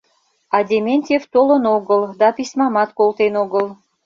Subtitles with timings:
[0.55, 3.67] А Дементьев толын огыл да письмамат колтен огыл.